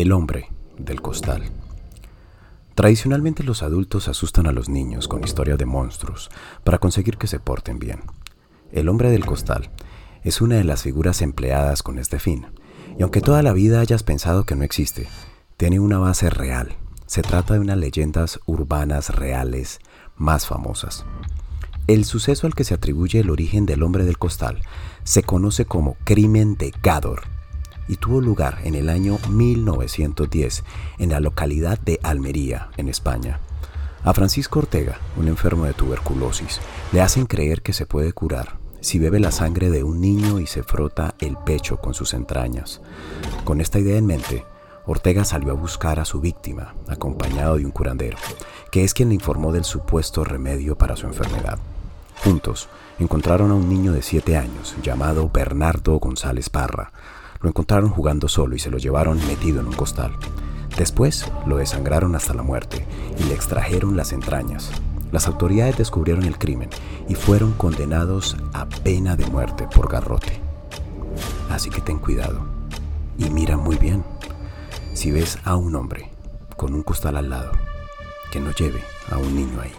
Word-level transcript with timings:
El 0.00 0.10
hombre 0.12 0.48
del 0.78 1.02
costal. 1.02 1.42
Tradicionalmente 2.74 3.42
los 3.42 3.62
adultos 3.62 4.08
asustan 4.08 4.46
a 4.46 4.52
los 4.52 4.70
niños 4.70 5.06
con 5.06 5.22
historias 5.22 5.58
de 5.58 5.66
monstruos 5.66 6.30
para 6.64 6.78
conseguir 6.78 7.18
que 7.18 7.26
se 7.26 7.38
porten 7.38 7.78
bien. 7.78 8.00
El 8.72 8.88
hombre 8.88 9.10
del 9.10 9.26
costal 9.26 9.68
es 10.24 10.40
una 10.40 10.56
de 10.56 10.64
las 10.64 10.80
figuras 10.80 11.20
empleadas 11.20 11.82
con 11.82 11.98
este 11.98 12.18
fin, 12.18 12.46
y 12.98 13.02
aunque 13.02 13.20
toda 13.20 13.42
la 13.42 13.52
vida 13.52 13.80
hayas 13.80 14.02
pensado 14.02 14.44
que 14.44 14.56
no 14.56 14.64
existe, 14.64 15.08
tiene 15.58 15.78
una 15.78 15.98
base 15.98 16.30
real. 16.30 16.74
Se 17.04 17.20
trata 17.20 17.52
de 17.52 17.60
unas 17.60 17.76
leyendas 17.76 18.40
urbanas 18.46 19.14
reales 19.14 19.78
más 20.16 20.46
famosas. 20.46 21.04
El 21.86 22.06
suceso 22.06 22.46
al 22.46 22.54
que 22.54 22.64
se 22.64 22.72
atribuye 22.72 23.20
el 23.20 23.28
origen 23.28 23.66
del 23.66 23.82
hombre 23.82 24.06
del 24.06 24.16
costal 24.16 24.62
se 25.04 25.22
conoce 25.22 25.66
como 25.66 25.98
crimen 26.06 26.56
de 26.56 26.72
Gador 26.82 27.41
y 27.88 27.96
tuvo 27.96 28.20
lugar 28.20 28.58
en 28.64 28.74
el 28.74 28.88
año 28.88 29.18
1910 29.28 30.64
en 30.98 31.10
la 31.10 31.20
localidad 31.20 31.78
de 31.78 31.98
Almería, 32.02 32.68
en 32.76 32.88
España. 32.88 33.40
A 34.04 34.12
Francisco 34.14 34.60
Ortega, 34.60 34.98
un 35.16 35.28
enfermo 35.28 35.64
de 35.64 35.74
tuberculosis, 35.74 36.60
le 36.92 37.00
hacen 37.00 37.26
creer 37.26 37.62
que 37.62 37.72
se 37.72 37.86
puede 37.86 38.12
curar 38.12 38.62
si 38.80 38.98
bebe 38.98 39.20
la 39.20 39.30
sangre 39.30 39.70
de 39.70 39.84
un 39.84 40.00
niño 40.00 40.40
y 40.40 40.46
se 40.46 40.64
frota 40.64 41.14
el 41.20 41.36
pecho 41.36 41.76
con 41.76 41.94
sus 41.94 42.14
entrañas. 42.14 42.80
Con 43.44 43.60
esta 43.60 43.78
idea 43.78 43.96
en 43.96 44.06
mente, 44.06 44.44
Ortega 44.86 45.24
salió 45.24 45.52
a 45.52 45.54
buscar 45.54 46.00
a 46.00 46.04
su 46.04 46.20
víctima, 46.20 46.74
acompañado 46.88 47.56
de 47.56 47.64
un 47.64 47.70
curandero, 47.70 48.18
que 48.72 48.82
es 48.82 48.92
quien 48.92 49.10
le 49.10 49.14
informó 49.14 49.52
del 49.52 49.64
supuesto 49.64 50.24
remedio 50.24 50.76
para 50.76 50.96
su 50.96 51.06
enfermedad. 51.06 51.60
Juntos, 52.24 52.68
encontraron 52.98 53.52
a 53.52 53.54
un 53.54 53.68
niño 53.68 53.92
de 53.92 54.02
7 54.02 54.36
años 54.36 54.74
llamado 54.82 55.30
Bernardo 55.32 55.98
González 56.00 56.50
Parra, 56.50 56.92
lo 57.42 57.48
encontraron 57.48 57.90
jugando 57.90 58.28
solo 58.28 58.56
y 58.56 58.58
se 58.58 58.70
lo 58.70 58.78
llevaron 58.78 59.18
metido 59.26 59.60
en 59.60 59.66
un 59.66 59.74
costal. 59.74 60.12
Después 60.76 61.30
lo 61.46 61.58
desangraron 61.58 62.14
hasta 62.16 62.34
la 62.34 62.42
muerte 62.42 62.86
y 63.18 63.24
le 63.24 63.34
extrajeron 63.34 63.96
las 63.96 64.12
entrañas. 64.12 64.70
Las 65.10 65.26
autoridades 65.26 65.76
descubrieron 65.76 66.24
el 66.24 66.38
crimen 66.38 66.70
y 67.08 67.14
fueron 67.14 67.52
condenados 67.52 68.36
a 68.54 68.66
pena 68.66 69.16
de 69.16 69.26
muerte 69.26 69.68
por 69.74 69.90
garrote. 69.90 70.40
Así 71.50 71.68
que 71.68 71.82
ten 71.82 71.98
cuidado 71.98 72.40
y 73.18 73.28
mira 73.28 73.56
muy 73.58 73.76
bien 73.76 74.02
si 74.94 75.10
ves 75.10 75.38
a 75.44 75.56
un 75.56 75.74
hombre 75.74 76.10
con 76.56 76.74
un 76.74 76.82
costal 76.82 77.16
al 77.16 77.28
lado, 77.28 77.52
que 78.30 78.40
no 78.40 78.52
lleve 78.52 78.80
a 79.10 79.18
un 79.18 79.34
niño 79.34 79.60
ahí. 79.60 79.72